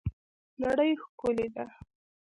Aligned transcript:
نړۍ 0.61 0.91
ښکلې 1.03 1.47
ده 1.55 1.65